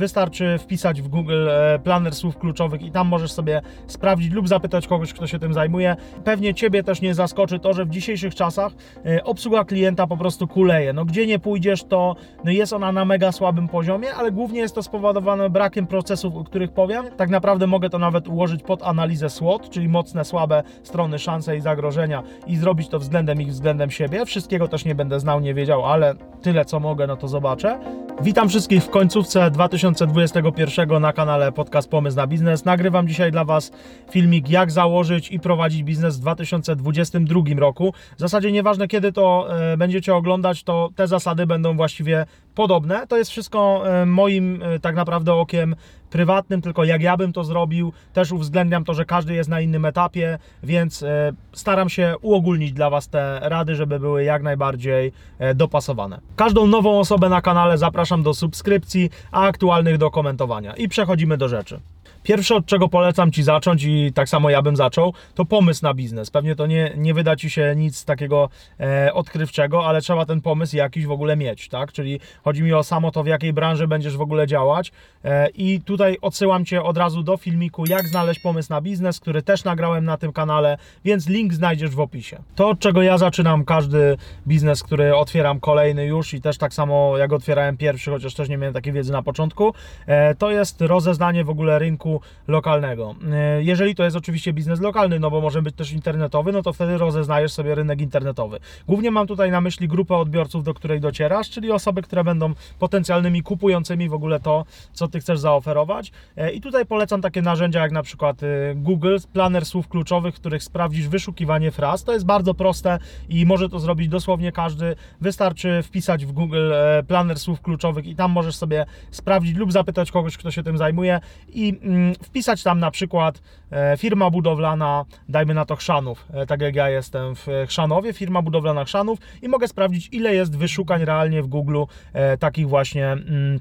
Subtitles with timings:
[0.00, 4.86] Wystarczy wpisać w Google e, planer słów kluczowych i tam możesz sobie sprawdzić lub zapytać
[4.86, 5.96] kogoś, kto się tym zajmuje.
[6.24, 8.72] Pewnie Ciebie też nie zaskoczy to, że w dzisiejszych czasach
[9.06, 10.92] e, obsługa klienta po prostu kuleje.
[10.92, 14.74] No gdzie nie pójdziesz, to no jest ona na mega słabym poziomie, ale głównie jest
[14.74, 17.04] to spowodowane brakiem procesów, o których powiem.
[17.16, 21.60] Tak naprawdę mogę to nawet ułożyć pod analizę SWOT, czyli mocne, słabe strony, szanse i
[21.60, 24.26] zagrożenia i zrobić to względem ich, względem siebie.
[24.26, 27.80] Wszystkiego też nie będę znał, nie wiedział, ale tyle co mogę, no to zobaczę.
[28.22, 29.50] Witam wszystkich w końcówce
[29.92, 32.64] 2021 na kanale Podcast Pomysł na Biznes.
[32.64, 33.72] Nagrywam dzisiaj dla Was
[34.10, 37.94] filmik, jak założyć i prowadzić biznes w 2022 roku.
[38.16, 42.26] W zasadzie nieważne kiedy to e, będziecie oglądać, to te zasady będą właściwie
[42.60, 43.06] podobne.
[43.06, 45.76] To jest wszystko e, moim e, tak naprawdę okiem
[46.10, 49.84] prywatnym, tylko jak ja bym to zrobił, też uwzględniam to, że każdy jest na innym
[49.84, 55.12] etapie, więc e, staram się uogólnić dla Was te rady, żeby były jak najbardziej
[55.54, 56.20] dopasowane.
[56.36, 60.74] Każdą nową osobę na kanale zapraszam do subskrypcji, a aktualnych do komentowania.
[60.76, 61.80] I przechodzimy do rzeczy.
[62.22, 65.94] Pierwsze, od czego polecam Ci zacząć i tak samo ja bym zaczął, to pomysł na
[65.94, 66.30] biznes.
[66.30, 68.48] Pewnie to nie, nie wyda Ci się nic takiego
[68.80, 71.92] e, odkrywczego, ale trzeba ten pomysł jakiś w ogóle mieć, tak?
[71.92, 74.92] Czyli chodzi mi o samo to, w jakiej branży będziesz w ogóle działać
[75.24, 79.42] e, i tutaj odsyłam Cię od razu do filmiku, jak znaleźć pomysł na biznes, który
[79.42, 82.38] też nagrałem na tym kanale, więc link znajdziesz w opisie.
[82.54, 87.18] To, od czego ja zaczynam każdy biznes, który otwieram kolejny już i też tak samo
[87.18, 89.74] jak otwierałem pierwszy, chociaż też nie miałem takiej wiedzy na początku,
[90.06, 92.09] e, to jest rozeznanie w ogóle rynku
[92.48, 93.14] lokalnego.
[93.32, 96.72] E, Jeżeli to jest oczywiście biznes lokalny, no bo może być też internetowy, no to
[96.72, 98.60] wtedy rozeznajesz sobie rynek internetowy.
[98.88, 103.42] Głównie mam tutaj na myśli grupę odbiorców, do której docierasz, czyli osoby, które będą potencjalnymi
[103.42, 106.12] kupującymi w ogóle to, co ty chcesz zaoferować.
[106.36, 110.40] E, I tutaj polecam takie narzędzia jak na przykład e, Google, planer słów kluczowych, w
[110.40, 112.04] których sprawdzisz wyszukiwanie fraz.
[112.04, 114.96] To jest bardzo proste i może to zrobić dosłownie każdy.
[115.20, 120.10] Wystarczy wpisać w Google e, planer słów kluczowych i tam możesz sobie sprawdzić lub zapytać
[120.10, 125.54] kogoś, kto się tym zajmuje i mm, wpisać tam na przykład e, firma budowlana, dajmy
[125.54, 129.68] na to Chrzanów, e, tak jak ja jestem w Chrzanowie, firma budowlana Chrzanów i mogę
[129.68, 131.82] sprawdzić ile jest wyszukań realnie w Google
[132.12, 133.60] e, takich właśnie mm,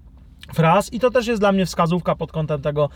[0.53, 0.94] fraz.
[0.94, 2.90] I to też jest dla mnie wskazówka pod kątem tego,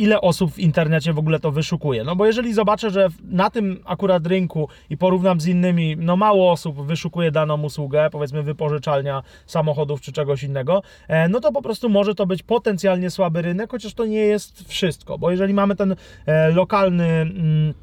[0.00, 2.04] ile osób w internecie w ogóle to wyszukuje.
[2.04, 6.52] No bo jeżeli zobaczę, że na tym akurat rynku i porównam z innymi, no mało
[6.52, 11.88] osób wyszukuje daną usługę, powiedzmy wypożyczalnia samochodów czy czegoś innego, e, no to po prostu
[11.88, 15.96] może to być potencjalnie słaby rynek, chociaż to nie jest wszystko, bo jeżeli mamy ten
[16.26, 17.74] e, lokalny mm,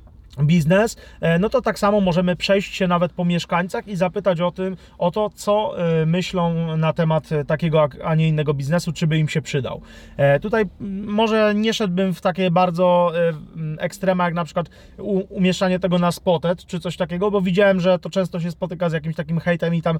[0.43, 4.51] biznes, e, no to tak samo możemy przejść się nawet po mieszkańcach i zapytać o
[4.51, 9.07] tym, o to, co e, myślą na temat e, takiego, a- nie innego biznesu, czy
[9.07, 9.81] by im się przydał.
[10.41, 13.11] Tutaj mm, może nie szedłbym w takie bardzo
[13.55, 14.69] mm, ekstrema, jak na przykład
[15.29, 18.93] umieszczanie tego na spotet, czy coś takiego, bo widziałem, że to często się spotyka z
[18.93, 19.99] jakimś takim hejtem i tam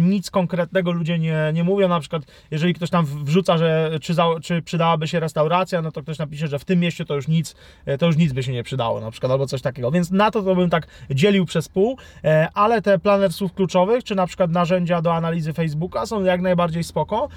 [0.00, 4.24] nic konkretnego ludzie nie, nie mówią, na przykład jeżeli ktoś tam wrzuca, że czy, za,
[4.42, 7.56] czy przydałaby się restauracja, no to ktoś napisze, że w tym mieście to już nic,
[7.98, 9.75] to już nic by się nie przydało, na przykład, albo coś takiego.
[9.92, 14.04] Więc na to to bym tak dzielił przez pół, e, ale te planer słów kluczowych,
[14.04, 17.28] czy na przykład narzędzia do analizy Facebooka są jak najbardziej spoko.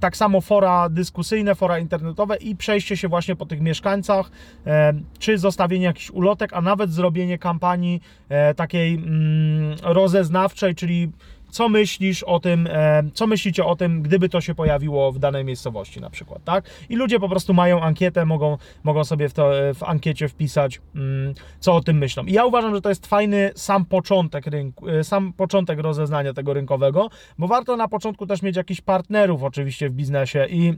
[0.00, 4.30] Tak samo fora dyskusyjne, fora internetowe i przejście się właśnie po tych mieszkańcach,
[4.64, 11.10] em, czy zostawienie jakichś ulotek, a nawet zrobienie kampanii e, takiej mm, rozeznawczej, czyli
[11.52, 15.44] co myślisz o tym, e, co myślicie o tym, gdyby to się pojawiło w danej
[15.44, 16.64] miejscowości na przykład, tak?
[16.88, 21.34] I ludzie po prostu mają ankietę, mogą, mogą sobie w, to, w ankiecie wpisać, mm,
[21.60, 22.24] co o tym myślą.
[22.24, 26.54] I ja uważam, że to jest fajny sam początek rynku, e, sam początek rozeznania tego
[26.54, 30.74] rynkowego, bo warto na początku też mieć jakichś partnerów oczywiście w biznesie i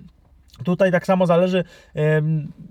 [0.64, 1.64] Tutaj tak samo zależy,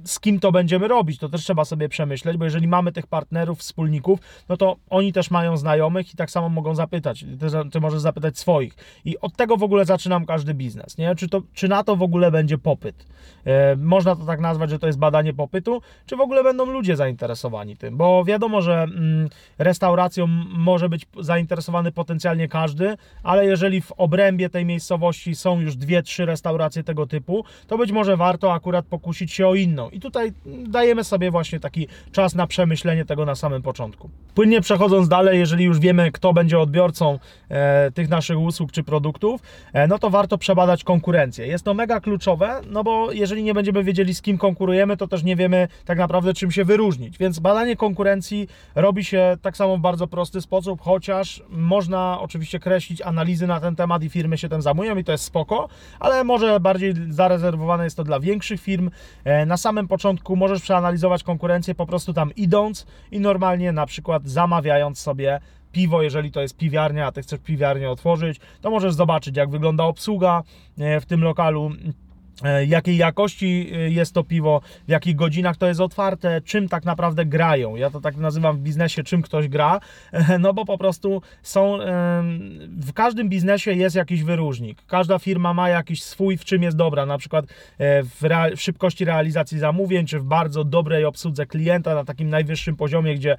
[0.04, 1.20] z kim to będziemy robić.
[1.20, 5.32] To też trzeba sobie przemyśleć, bo jeżeli mamy tych partnerów, wspólników, no to oni też
[5.32, 7.26] mają znajomych i tak samo mogą zapytać.
[7.40, 8.76] Ty, ty możesz zapytać swoich.
[9.06, 10.98] I od tego w ogóle zaczynam każdy biznes.
[10.98, 11.16] Nie?
[11.16, 13.06] Czy, to, czy na to w ogóle będzie popyt?
[13.46, 16.96] E, można to tak nazwać, że to jest badanie popytu, czy w ogóle będą ludzie
[16.96, 17.98] zainteresowani tym?
[17.98, 20.28] Bo wiadomo, że mm, restauracją
[20.58, 26.26] może być zainteresowany potencjalnie każdy, ale jeżeli w obrębie tej miejscowości są już dwie, trzy
[26.26, 29.90] restauracje tego typu, to być może warto akurat pokusić się o inną.
[29.90, 34.10] I tutaj dajemy sobie właśnie taki czas na przemyślenie tego na samym początku.
[34.36, 39.42] Płynnie przechodząc dalej, jeżeli już wiemy, kto będzie odbiorcą e, tych naszych usług czy produktów,
[39.74, 41.48] e, no to warto przebadać konkurencję.
[41.48, 45.24] Jest to mega kluczowe, no bo jeżeli nie będziemy wiedzieli, z kim konkurujemy, to też
[45.24, 47.18] nie wiemy tak naprawdę, czym się wyróżnić.
[47.18, 53.02] Więc badanie konkurencji robi się tak samo w bardzo prosty sposób, chociaż można oczywiście kreślić
[53.02, 55.70] analizy na ten temat i firmy się tym zajmują i to jest spoko,
[56.00, 56.94] ale może bardziej
[57.64, 58.90] zarezerwowane jest to dla większych firm.
[59.24, 64.28] E, Na samym początku możesz przeanalizować konkurencję po prostu tam idąc i normalnie na przykład
[64.30, 65.40] zamawiając sobie
[65.72, 69.84] piwo, jeżeli to jest piwiarnia, a ty chcesz piwiarnię otworzyć, to możesz zobaczyć, jak wygląda
[69.84, 70.44] obsługa
[70.80, 71.72] e, w tym lokalu.
[72.44, 76.86] E, jakiej jakości e, jest to piwo, w jakich godzinach to jest otwarte, czym tak
[76.86, 77.76] naprawdę grają.
[77.76, 79.80] Ja to tak nazywam w biznesie, czym ktoś gra,
[80.40, 81.78] no bo po prostu są,
[82.68, 84.86] w każdym biznesie jest jakiś wyróżnik.
[84.88, 87.46] Każda firma ma jakiś swój, w czym jest dobra, na przykład
[87.80, 93.16] w, w szybkości realizacji zamówień, czy w bardzo dobrej obsłudze klienta na takim najwyższym poziomie,
[93.16, 93.38] gdzie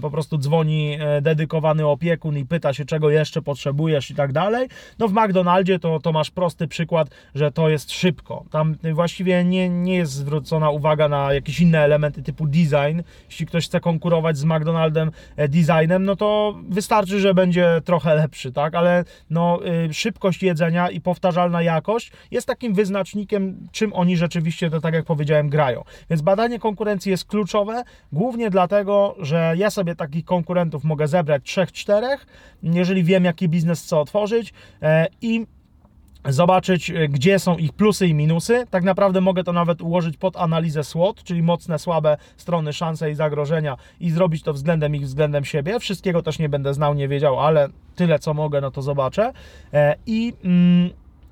[0.00, 4.68] po prostu dzwoni dedykowany opiekun i pyta się, czego jeszcze potrzebujesz i tak dalej.
[4.98, 8.33] No w McDonaldzie to, to masz prosty przykład, że to jest szybko.
[8.50, 13.02] Tam właściwie nie, nie jest zwrócona uwaga na jakieś inne elementy typu design.
[13.30, 18.52] Jeśli ktoś chce konkurować z McDonaldem e, designem, no to wystarczy, że będzie trochę lepszy,
[18.52, 18.74] tak?
[18.74, 19.60] Ale no,
[19.90, 25.04] y, szybkość jedzenia i powtarzalna jakość jest takim wyznacznikiem, czym oni rzeczywiście, to tak jak
[25.04, 25.84] powiedziałem, grają.
[26.10, 27.82] Więc badanie konkurencji jest kluczowe,
[28.12, 32.26] głównie dlatego, że ja sobie takich konkurentów mogę zebrać trzech, czterech,
[32.62, 34.52] jeżeli wiem, jaki biznes chcę otworzyć
[34.82, 35.46] e, i
[36.32, 38.66] zobaczyć, e, gdzie są ich plusy i minusy.
[38.70, 43.14] Tak naprawdę mogę to nawet ułożyć pod analizę SWOT, czyli mocne, słabe strony, szanse i
[43.14, 45.80] zagrożenia i zrobić to względem ich, względem siebie.
[45.80, 49.32] Wszystkiego też nie będę znał, nie wiedział, ale tyle co mogę, no to zobaczę.
[49.72, 50.90] E, I mm,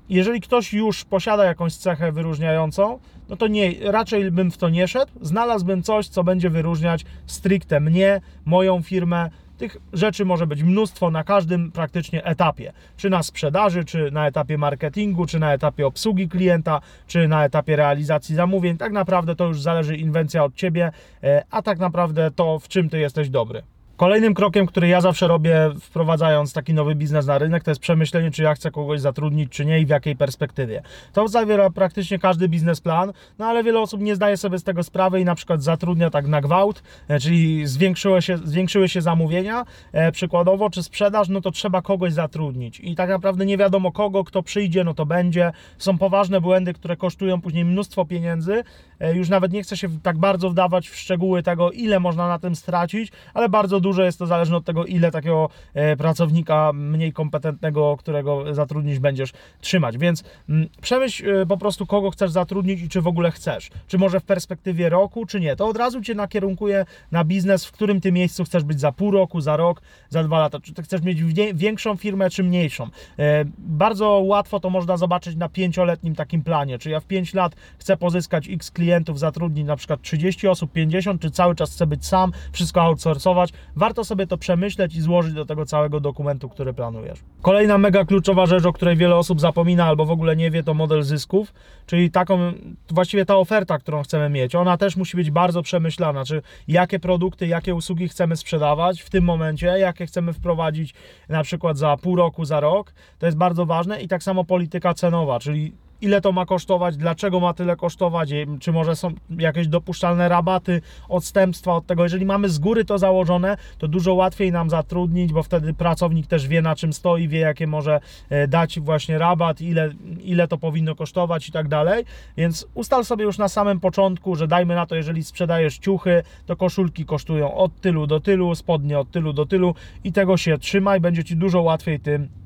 [0.08, 2.98] jeżeli ktoś już posiada jakąś cechę wyróżniającą,
[3.28, 5.12] no to nie, raczej bym w to nie szedł.
[5.20, 9.30] Znalazłbym coś, co będzie wyróżniać stricte mnie, moją firmę,
[9.62, 12.72] tych rzeczy może być mnóstwo na każdym praktycznie etapie.
[12.96, 17.76] Czy na sprzedaży, czy na etapie marketingu, czy na etapie obsługi klienta, czy na etapie
[17.76, 18.76] realizacji zamówień.
[18.76, 20.92] Tak naprawdę to już zależy inwencja od ciebie,
[21.22, 23.62] e, a tak naprawdę to, w czym ty jesteś dobry.
[24.02, 28.30] Kolejnym krokiem, który ja zawsze robię, wprowadzając taki nowy biznes na rynek, to jest przemyślenie,
[28.30, 30.82] czy ja chcę kogoś zatrudnić, czy nie i w jakiej perspektywie.
[31.12, 35.20] To zawiera praktycznie każdy biznesplan, no ale wiele osób nie zdaje sobie z tego sprawy
[35.20, 40.12] i na przykład zatrudnia tak na gwałt, e, czyli zwiększyły się, zwiększyły się zamówienia, e,
[40.12, 42.80] przykładowo, czy sprzedaż, no to trzeba kogoś zatrudnić.
[42.80, 45.52] I tak naprawdę nie wiadomo kogo, kto przyjdzie, no to będzie.
[45.78, 48.64] Są poważne błędy, które kosztują później mnóstwo pieniędzy.
[49.00, 52.38] E, już nawet nie chcę się tak bardzo wdawać w szczegóły tego, ile można na
[52.38, 57.12] tym stracić, ale bardzo dużo jest to zależne od tego, ile takiego e, pracownika mniej
[57.12, 59.98] kompetentnego, którego zatrudnić będziesz trzymać.
[59.98, 63.70] Więc mm, przemyśl e, po prostu, kogo chcesz zatrudnić i czy w ogóle chcesz.
[63.86, 65.56] Czy może w perspektywie roku, czy nie.
[65.56, 69.10] To od razu Cię nakierunkuje na biznes, w którym Ty miejscu chcesz być za pół
[69.10, 70.60] roku, za rok, za dwa lata.
[70.60, 71.22] Czy Ty chcesz mieć
[71.54, 72.88] większą firmę, czy mniejszą.
[73.18, 76.78] E, bardzo łatwo to można zobaczyć na pięcioletnim takim planie.
[76.78, 81.22] Czy ja w pięć lat chcę pozyskać x klientów, zatrudnić na przykład 30 osób, 50,
[81.22, 85.46] czy cały czas chcę być sam, wszystko outsourcować warto sobie to przemyśleć i złożyć do
[85.46, 87.18] tego całego dokumentu, który planujesz.
[87.42, 90.74] Kolejna mega kluczowa rzecz, o której wiele osób zapomina albo w ogóle nie wie, to
[90.74, 91.52] model zysków,
[91.86, 92.52] czyli taką,
[92.90, 94.54] właściwie ta oferta, którą chcemy mieć.
[94.54, 99.24] Ona też musi być bardzo przemyślana, czy jakie produkty, jakie usługi chcemy sprzedawać w tym
[99.24, 100.94] momencie, jakie chcemy wprowadzić
[101.28, 102.92] na przykład za pół roku, za rok.
[103.18, 105.72] To jest bardzo ważne i tak samo polityka cenowa, czyli
[106.02, 111.74] ile to ma kosztować, dlaczego ma tyle kosztować, czy może są jakieś dopuszczalne rabaty, odstępstwa
[111.74, 112.02] od tego.
[112.02, 116.48] Jeżeli mamy z góry to założone, to dużo łatwiej nam zatrudnić, bo wtedy pracownik też
[116.48, 118.00] wie na czym stoi, wie jakie może
[118.30, 119.90] e, dać właśnie rabat, ile,
[120.24, 122.04] ile to powinno kosztować i tak dalej.
[122.36, 126.56] Więc ustal sobie już na samym początku, że dajmy na to, jeżeli sprzedajesz ciuchy, to
[126.56, 129.74] koszulki kosztują od tylu do tylu, spodnie od tylu do tylu
[130.04, 132.41] i tego się trzymaj, będzie Ci dużo łatwiej tym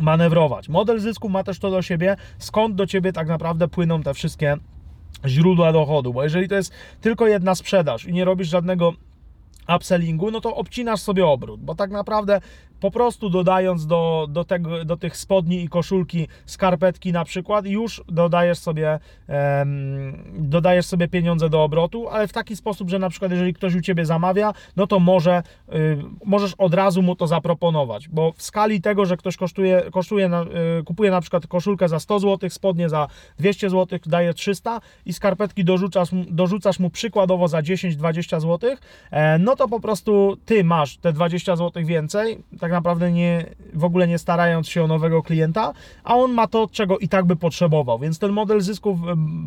[0.00, 0.68] manewrować.
[0.68, 4.56] Model zysku ma też to do siebie, skąd do ciebie tak naprawdę płyną te wszystkie
[5.26, 8.92] źródła dochodu, bo jeżeli to jest tylko jedna sprzedaż i nie robisz żadnego
[9.76, 12.40] upsellingu, no to obcinasz sobie obrót, bo tak naprawdę
[12.80, 18.02] po prostu dodając do, do, tego, do tych spodni i koszulki skarpetki na przykład, już
[18.08, 18.98] dodajesz sobie,
[20.38, 23.80] dodajesz sobie pieniądze do obrotu, ale w taki sposób, że na przykład jeżeli ktoś u
[23.80, 25.42] Ciebie zamawia, no to może,
[25.74, 30.28] y, możesz od razu mu to zaproponować, bo w skali tego, że ktoś kosztuje, kosztuje
[30.28, 30.42] na,
[30.80, 33.08] y, kupuje na przykład koszulkę za 100 zł, spodnie za
[33.38, 38.70] 200 zł, daje 300 i skarpetki dorzucasz, dorzucasz mu przykładowo za 10-20 zł,
[39.10, 43.44] e, no to po prostu Ty masz te 20 zł więcej, tak tak naprawdę nie,
[43.74, 45.72] w ogóle nie starając się o nowego klienta,
[46.04, 47.98] a on ma to, czego i tak by potrzebował.
[47.98, 48.98] Więc ten model zysków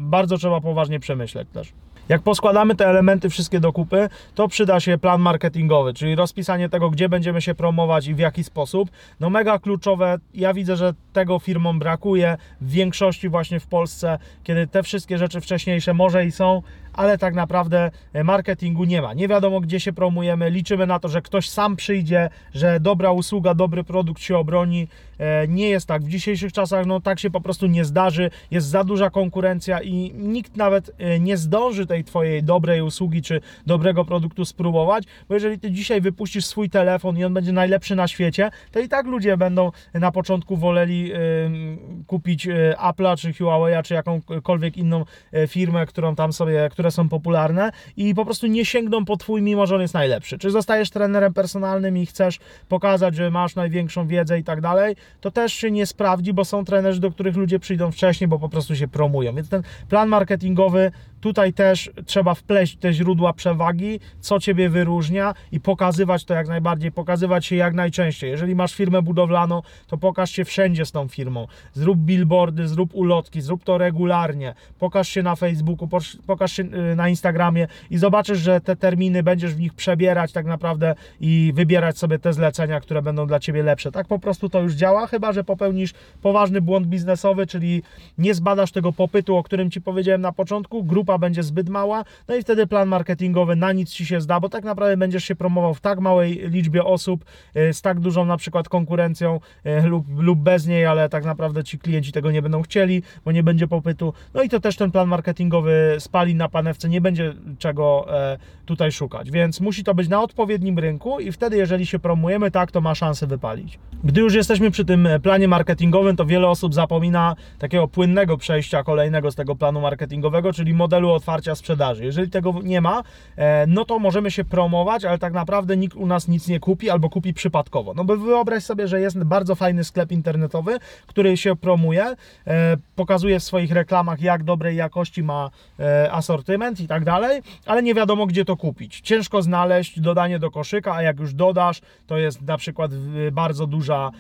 [0.10, 1.74] bardzo trzeba poważnie przemyśleć też.
[2.10, 6.90] Jak poskładamy te elementy wszystkie do kupy, to przyda się plan marketingowy, czyli rozpisanie tego,
[6.90, 8.90] gdzie będziemy się promować i w jaki sposób.
[9.20, 14.68] No mega kluczowe, ja widzę, że tego firmom brakuje w większości właśnie w Polsce, kiedy
[14.68, 16.62] te wszystkie rzeczy wcześniejsze może i są,
[16.94, 19.14] ale tak naprawdę e, marketingu nie ma.
[19.14, 23.54] Nie wiadomo, gdzie się promujemy, liczymy na to, że ktoś sam przyjdzie, że dobra usługa,
[23.54, 24.88] dobry produkt się obroni.
[25.22, 26.04] E, Nie jest tak.
[26.04, 28.30] W dzisiejszych czasach no, tak się po prostu nie zdarzy.
[28.52, 33.42] Jest za duża konkurencja i nikt nawet e, nie zdąży tej Twojej dobrej usługi czy
[33.66, 38.08] dobrego produktu spróbować, bo jeżeli Ty dzisiaj wypuścisz swój telefon i on będzie najlepszy na
[38.08, 42.48] świecie, to i tak ludzie będą na początku woleli ym, kupić
[42.78, 45.06] Apple'a czy Huawei'a czy jakąkolwiek inną
[45.48, 49.66] firmę, którą tam sobie, które są popularne i po prostu nie sięgną po Twój, mimo
[49.66, 50.38] że on jest najlepszy.
[50.38, 55.32] Czy zostajesz trenerem personalnym i chcesz pokazać, że masz największą wiedzę i tak dalej, to
[55.32, 58.76] też się nie sprawdzi, bo są trenerzy, do których ludzie przyjdą wcześniej, bo po prostu
[58.76, 59.36] się promują.
[59.36, 60.92] Więc ten plan marketingowy
[61.22, 66.92] tutaj też trzeba wpleść te źródła przewagi, co Ciebie wyróżnia i pokazywać to jak najbardziej,
[66.92, 68.30] pokazywać się jak najczęściej.
[68.30, 71.48] Jeżeli masz firmę budowlaną, to pokaż się wszędzie z tą firmą.
[71.74, 74.54] Zrób billboardy, zrób ulotki, zrób to regularnie.
[74.80, 75.90] Pokaż się na Facebooku,
[76.28, 80.46] pokaż się y, na Instagramie i zobaczysz, że te terminy będziesz w nich przebierać tak
[80.46, 83.92] naprawdę i wybierać sobie te zlecenia, które będą dla Ciebie lepsze.
[83.92, 87.84] Tak po prostu to już działa, chyba że popełnisz poważny błąd biznesowy, czyli
[88.18, 92.36] nie zbadasz tego popytu, o którym Ci powiedziałem na początku, grupa będzie zbyt mała, no
[92.36, 95.74] i wtedy plan marketingowy na nic Ci się zda, bo tak naprawdę będziesz się promował
[95.74, 97.26] w tak małej liczbie osób,
[97.56, 101.64] y, z tak dużą na przykład konkurencją y, lub, lub bez niej, ale tak naprawdę
[101.64, 104.14] Ci klienci tego nie będą chcieli, bo nie będzie popytu.
[104.34, 108.92] No i to też ten plan marketingowy spali na panewce, nie będzie czego e, tutaj
[108.92, 112.82] szukać, więc musi to być na odpowiednim rynku i wtedy jeżeli się promujemy, tak, to
[112.82, 113.80] ma szansę wypalić.
[114.04, 118.84] Gdy już jesteśmy przy tym e, planie marketingowym, to wiele osób zapomina takiego płynnego przejścia
[118.84, 122.06] kolejnego z tego planu marketingowego, czyli modelu otwarcia sprzedaży.
[122.06, 123.04] Jeżeli tego nie ma,
[123.36, 126.90] e, no to możemy się promować, ale tak naprawdę nikt u nas nic nie kupi
[126.90, 127.94] albo kupi przypadkowo.
[127.94, 130.78] No bo wyobraź sobie, że jest bardzo fajny sklep internetowy,
[131.08, 132.06] który się promuje,
[132.48, 137.84] e, pokazuje w swoich reklamach, jak dobrej jakości ma e, asortyment i tak dalej, ale
[137.84, 139.02] nie wiadomo, gdzie to kupić.
[139.02, 142.92] Ciężko znaleźć dodanie do koszyka, a jak już dodasz, to jest na przykład
[143.32, 144.12] bardzo duża,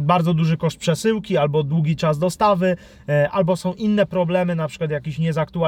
[0.00, 2.76] bardzo duży koszt przesyłki, albo długi czas dostawy,
[3.30, 5.63] albo są inne problemy, na przykład jakiś niezaktualizowany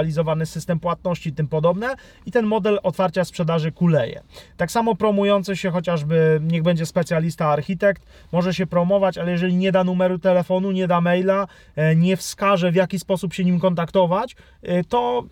[0.46, 1.94] system płatności i tym podobne
[2.26, 4.22] i ten model otwarcia sprzedaży kuleje.
[4.56, 9.72] Tak samo promujący się chociażby, niech będzie specjalista, architekt, może się promować, ale jeżeli nie
[9.72, 14.36] da numeru telefonu, nie da maila, e, nie wskaże w jaki sposób się nim kontaktować,
[14.62, 15.24] e, to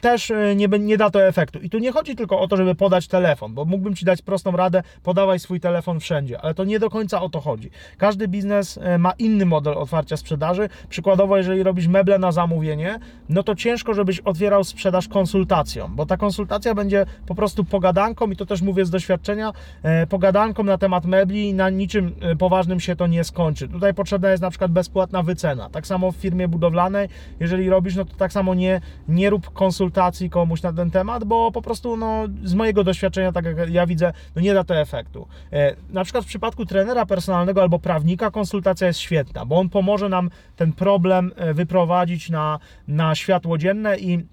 [0.00, 1.58] też e, nie, nie da to efektu.
[1.58, 4.52] I tu nie chodzi tylko o to, żeby podać telefon, bo mógłbym Ci dać prostą
[4.52, 7.70] radę, podawaj swój telefon wszędzie, ale to nie do końca o to chodzi.
[7.98, 10.68] Każdy biznes e, ma inny model otwarcia sprzedaży.
[10.88, 16.16] Przykładowo, jeżeli robisz meble na zamówienie, no to ciężko, żebyś otwierał sprzedaż konsultacją, bo ta
[16.16, 19.52] konsultacja będzie po prostu pogadanką i to też mówię z doświadczenia,
[19.82, 23.68] e, pogadanką na temat mebli i na niczym poważnym się to nie skończy.
[23.68, 25.70] Tutaj potrzebna jest na przykład bezpłatna wycena.
[25.70, 27.08] Tak samo w firmie budowlanej,
[27.40, 29.87] jeżeli robisz, no to tak samo nie, nie rób konsultacji
[30.30, 34.12] komuś na ten temat, bo po prostu no, z mojego doświadczenia, tak jak ja widzę,
[34.36, 35.28] no nie da to efektu.
[35.52, 40.08] E, Na przykład w przypadku trenera personalnego albo prawnika konsultacja jest świetna, bo on pomoże
[40.08, 44.26] nam ten problem e, wyprowadzić na, na światło dzienne i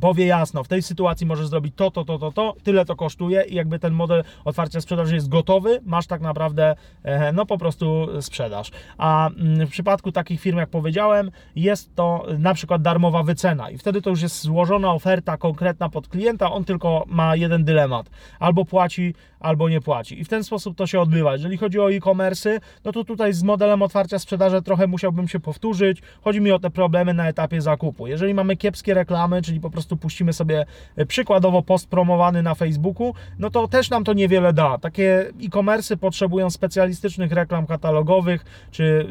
[0.00, 3.44] powie jasno, w tej sytuacji możesz zrobić to, to, to, to, to, tyle to kosztuje
[3.48, 8.08] i jakby ten model otwarcia sprzedaży jest gotowy, masz tak naprawdę, e, no po prostu
[8.20, 8.70] sprzedaż.
[8.98, 13.78] A mm, w przypadku takich firm, jak powiedziałem, jest to na przykład darmowa wycena i
[13.78, 18.64] wtedy to już jest złożona oferta konkretna pod klienta, on tylko ma jeden dylemat, albo
[18.64, 21.32] płaci, albo nie płaci i w ten sposób to się odbywa.
[21.32, 26.02] Jeżeli chodzi o e-commerce, no to tutaj z modelem otwarcia sprzedaży trochę musiałbym się powtórzyć,
[26.22, 28.06] chodzi mi o te problemy na etapie zakupu.
[28.06, 33.14] Jeżeli mamy kiepskie reklamy, czyli po prostu puścimy sobie e, przykładowo post promowany na Facebooku,
[33.38, 34.78] no to też nam to niewiele da.
[34.78, 39.06] Takie e-commerce potrzebują specjalistycznych reklam katalogowych, czy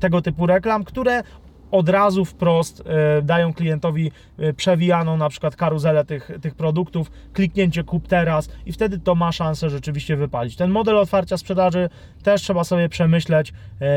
[0.00, 1.22] tego typu reklam, które
[1.70, 7.84] od razu wprost e, dają klientowi e, przewijaną na przykład karuzelę tych, tych produktów, kliknięcie
[7.84, 10.56] kup teraz i wtedy to ma szansę rzeczywiście wypalić.
[10.56, 11.88] Ten model otwarcia sprzedaży
[12.22, 13.52] też trzeba sobie przemyśleć,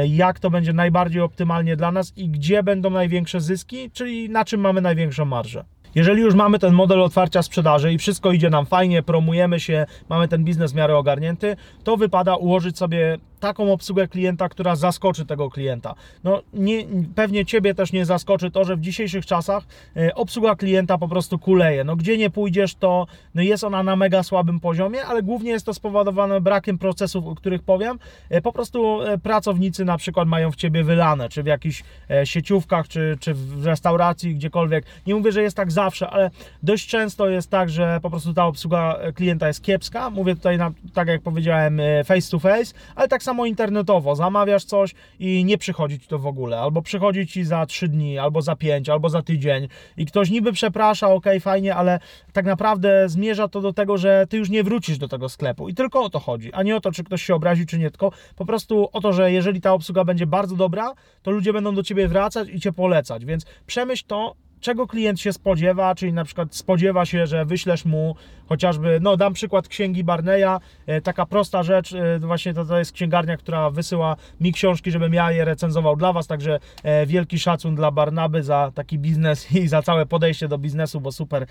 [0.08, 4.62] jak to będzie najbardziej optymalnie dla nas i gdzie będą największe zyski, czyli na czym
[4.62, 5.66] mamy największą marżę.
[5.96, 10.28] Jeżeli już mamy ten model otwarcia sprzedaży i wszystko idzie nam fajnie, promujemy się, mamy
[10.28, 15.50] ten biznes w miarę ogarnięty, to wypada ułożyć sobie taką obsługę klienta, która zaskoczy tego
[15.50, 15.96] klienta.
[16.24, 19.64] No nie, pewnie Ciebie też nie zaskoczy to, że w dzisiejszych czasach
[19.98, 21.84] e, obsługa klienta po prostu kuleje.
[21.84, 25.66] No gdzie nie pójdziesz, to no jest ona na mega słabym poziomie, ale głównie jest
[25.66, 28.00] to spowodowane brakiem procesów, o których powiem.
[28.30, 31.84] E, Po prostu e, pracownicy na przykład mają w Ciebie wylane, czy w jakichś
[32.24, 34.86] sieciówkach, czy, czy w restauracji, gdziekolwiek.
[35.08, 36.30] Nie mówię, że jest tak zawsze, ale
[36.64, 40.10] dość często jest tak, że po prostu ta obsługa klienta jest kiepska.
[40.10, 44.66] Mówię tutaj, na, tak jak powiedziałem, face to face, ale tak samo samo internetowo, zamawiasz
[44.66, 48.42] coś i nie przychodzi ci to w ogóle, albo przychodzi ci za 3 dni, albo
[48.42, 52.00] za 5, albo za tydzień i ktoś niby przeprasza, ok, fajnie, ale
[52.34, 55.70] tak naprawdę zmierza to do tego, że ty już nie wrócisz do tego sklepu.
[55.70, 57.92] I tylko o to chodzi, a nie o to, czy ktoś się obrazi, czy nie,
[57.92, 61.76] tylko po prostu o to, że jeżeli ta obsługa będzie bardzo dobra, to ludzie będą
[61.76, 66.26] do ciebie wracać i cię polecać, więc przemyśl to, czego klient się spodziewa, czyli na
[66.26, 68.16] przykład spodziewa się, że wyślesz mu
[68.50, 72.92] chociażby, no dam przykład księgi Barneya, e, taka prosta rzecz, e, właśnie to, to jest
[72.92, 77.76] księgarnia, która wysyła mi książki, żebym ja je recenzował dla Was, także e, wielki szacun
[77.76, 81.46] dla Barnaby za taki biznes i za całe podejście do biznesu, bo super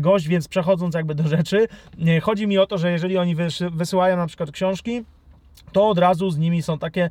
[0.00, 1.68] gość, więc przechodząc jakby do rzeczy,
[2.22, 5.04] chodzi mi o to, że jeżeli oni wys- wysyłają na przykład książki,
[5.72, 7.10] to od razu z nimi są takie,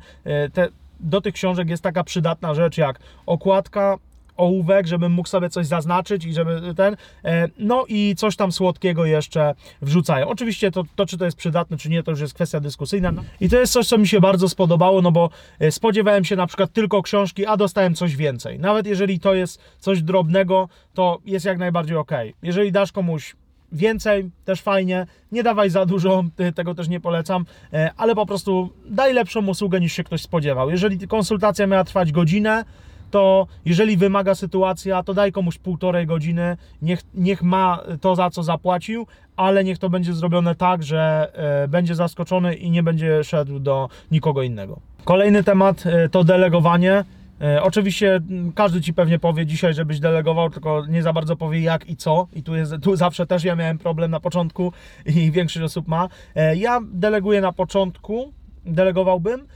[0.52, 0.68] te,
[1.00, 3.98] do tych książek jest taka przydatna rzecz jak okładka,
[4.36, 9.04] ołówek, żebym mógł sobie coś zaznaczyć i żeby ten, e, no i coś tam słodkiego
[9.04, 10.28] jeszcze wrzucają.
[10.28, 13.12] Oczywiście to, to, czy to jest przydatne, czy nie, to już jest kwestia dyskusyjna.
[13.12, 13.22] No.
[13.40, 16.46] I to jest coś, co mi się bardzo spodobało, no bo e, spodziewałem się na
[16.46, 18.58] przykład tylko książki, a dostałem coś więcej.
[18.58, 22.12] Nawet jeżeli to jest coś drobnego, to jest jak najbardziej ok.
[22.42, 23.36] Jeżeli dasz komuś
[23.72, 25.06] więcej, też fajnie.
[25.32, 29.46] Nie dawaj za dużo, y, tego też nie polecam, e, ale po prostu daj lepszą
[29.46, 30.70] usługę niż się ktoś spodziewał.
[30.70, 32.64] Jeżeli konsultacja miała trwać godzinę,
[33.10, 38.42] to jeżeli wymaga sytuacja, to daj komuś półtorej godziny, niech, niech ma to, za co
[38.42, 41.30] zapłacił, ale niech to będzie zrobione tak, że
[41.64, 44.80] e, będzie zaskoczony i nie będzie szedł do nikogo innego.
[45.04, 47.04] Kolejny temat e, to delegowanie.
[47.40, 48.20] E, Oczywiście
[48.54, 52.26] każdy ci pewnie powie dzisiaj, żebyś delegował, tylko nie za bardzo powie jak i co.
[52.32, 54.72] I tu, jest, tu zawsze też ja miałem problem na początku
[55.06, 56.08] i większość osób ma.
[56.56, 58.32] Ja deleguję na początku,
[58.64, 59.46] delegowałbym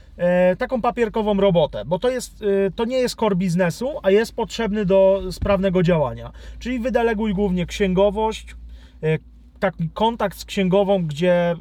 [0.57, 4.85] taką papierkową robotę, bo to, jest, e, to nie jest core biznesu, a jest potrzebny
[4.85, 6.31] do sprawnego działania.
[6.59, 8.55] Czyli wydeleguj głównie księgowość,
[9.03, 9.17] e,
[9.59, 11.55] taki kontakt z księgową, gdzie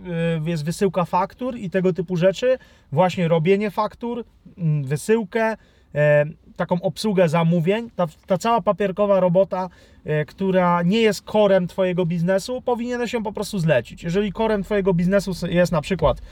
[0.44, 2.58] jest wysyłka faktur i tego typu rzeczy,
[2.92, 4.24] właśnie robienie faktur,
[4.58, 5.56] mm, wysyłkę,
[5.94, 6.24] e,
[6.60, 9.68] taką obsługę zamówień, ta, ta cała papierkowa robota,
[10.04, 14.02] e, która nie jest korem Twojego biznesu, powinieneś ją po prostu zlecić.
[14.02, 16.22] Jeżeli korem Twojego biznesu jest na przykład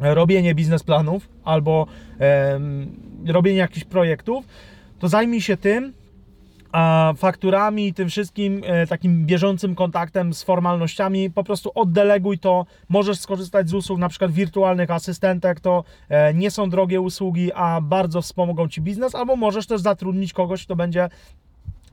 [0.00, 1.86] robienie biznesplanów albo
[3.26, 4.44] robienie jakichś projektów,
[4.98, 5.92] to zajmij się tym,
[6.72, 13.18] a fakturami, tym wszystkim e, takim bieżącym kontaktem z formalnościami, po prostu oddeleguj to, możesz
[13.18, 18.22] skorzystać z usług na przykład wirtualnych asystentek, to e, nie są drogie usługi, a bardzo
[18.22, 21.08] wspomogą Ci biznes, albo możesz też zatrudnić kogoś, kto będzie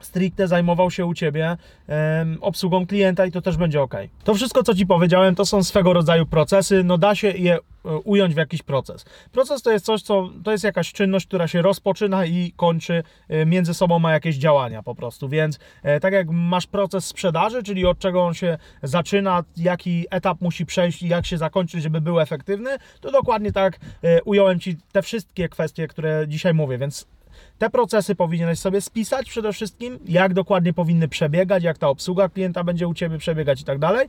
[0.05, 1.57] stricte zajmował się u Ciebie
[1.87, 3.95] em, obsługą klienta i to też będzie ok.
[4.23, 7.59] To wszystko, co Ci powiedziałem, to są swego rodzaju procesy, no da się je e,
[7.97, 9.05] ująć w jakiś proces.
[9.31, 13.45] Proces to jest coś, co to jest jakaś czynność, która się rozpoczyna i kończy, e,
[13.45, 17.85] między sobą ma jakieś działania po prostu, więc e, tak jak masz proces sprzedaży, czyli
[17.85, 22.19] od czego on się zaczyna, jaki etap musi przejść i jak się zakończyć, żeby był
[22.19, 22.69] efektywny,
[23.01, 23.79] to dokładnie tak
[24.25, 27.07] ująłem Ci te wszystkie kwestie, które dzisiaj mówię, więc
[27.57, 32.63] te procesy powinieneś sobie spisać przede wszystkim, jak dokładnie powinny przebiegać, jak ta obsługa klienta
[32.63, 34.07] będzie u Ciebie przebiegać i tak dalej.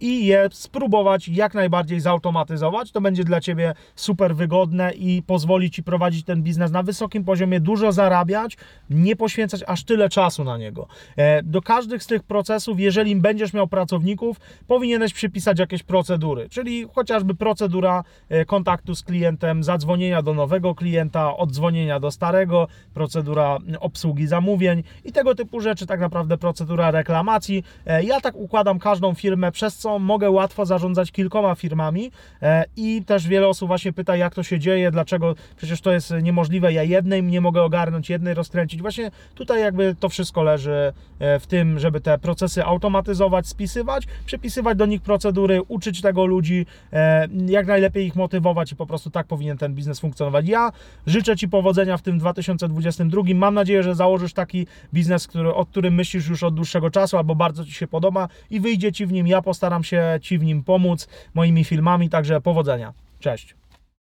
[0.00, 2.92] I je spróbować jak najbardziej zautomatyzować.
[2.92, 7.60] To będzie dla Ciebie super wygodne i pozwoli Ci prowadzić ten biznes na wysokim poziomie,
[7.60, 8.56] dużo zarabiać,
[8.90, 10.86] nie poświęcać aż tyle czasu na niego.
[11.16, 16.86] E, Do każdych z tych procesów, jeżeli będziesz miał pracowników, powinieneś przypisać jakieś procedury, czyli
[16.94, 24.26] chociażby procedura e, kontaktu z klientem, zadzwonienia do nowego klienta, oddzwonienia do starego, procedura obsługi
[24.26, 27.64] zamówień i tego typu rzeczy, tak naprawdę procedura reklamacji.
[27.86, 32.10] E, Ja tak układam każdą firmę, przez co mogę łatwo zarządzać kilkoma firmami
[32.42, 36.14] e, i też wiele osób właśnie pyta, jak to się dzieje, dlaczego przecież to jest
[36.22, 38.82] niemożliwe, ja jednej nie mogę ogarnąć, jednej rozkręcić.
[38.82, 44.78] Właśnie tutaj jakby to wszystko leży e, w tym, żeby te procesy automatyzować, spisywać, przypisywać
[44.78, 49.26] do nich procedury, uczyć tego ludzi, e, jak najlepiej ich motywować i po prostu tak
[49.26, 50.48] powinien ten biznes funkcjonować.
[50.48, 50.72] Ja
[51.06, 53.22] życzę Ci powodzenia w tym 2022.
[53.34, 57.34] Mam nadzieję, że założysz taki biznes, który, o którym myślisz już od dłuższego czasu albo
[57.34, 59.26] bardzo Ci się podoba i wyjdzie Ci w nim.
[59.26, 62.92] Ja postaram się Ci w nim pomóc moimi filmami, także powodzenia.
[63.20, 63.59] Cześć.